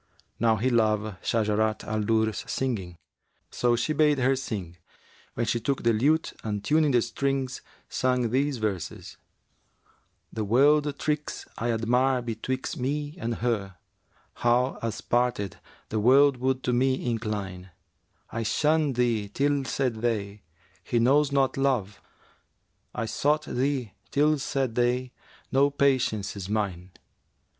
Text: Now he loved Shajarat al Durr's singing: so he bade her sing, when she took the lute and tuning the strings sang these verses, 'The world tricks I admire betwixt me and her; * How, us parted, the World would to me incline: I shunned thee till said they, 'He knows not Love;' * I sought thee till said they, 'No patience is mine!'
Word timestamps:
Now 0.39 0.55
he 0.55 0.71
loved 0.71 1.23
Shajarat 1.23 1.83
al 1.83 2.01
Durr's 2.01 2.43
singing: 2.51 2.97
so 3.51 3.75
he 3.75 3.93
bade 3.93 4.17
her 4.17 4.35
sing, 4.35 4.77
when 5.35 5.45
she 5.45 5.59
took 5.59 5.83
the 5.83 5.93
lute 5.93 6.33
and 6.43 6.63
tuning 6.63 6.89
the 6.89 7.03
strings 7.03 7.61
sang 7.87 8.31
these 8.31 8.57
verses, 8.57 9.17
'The 10.33 10.43
world 10.43 10.97
tricks 10.97 11.45
I 11.59 11.69
admire 11.71 12.23
betwixt 12.23 12.79
me 12.79 13.13
and 13.19 13.35
her; 13.45 13.75
* 14.05 14.33
How, 14.43 14.79
us 14.81 15.01
parted, 15.01 15.59
the 15.89 15.99
World 15.99 16.37
would 16.37 16.63
to 16.63 16.73
me 16.73 17.05
incline: 17.07 17.69
I 18.31 18.41
shunned 18.41 18.95
thee 18.95 19.29
till 19.29 19.65
said 19.65 19.97
they, 19.97 20.41
'He 20.83 20.97
knows 20.97 21.31
not 21.31 21.57
Love;' 21.57 22.01
* 22.51 22.95
I 22.95 23.05
sought 23.05 23.45
thee 23.45 23.93
till 24.09 24.39
said 24.39 24.73
they, 24.73 25.11
'No 25.51 25.69
patience 25.69 26.35
is 26.35 26.49
mine!' 26.49 26.89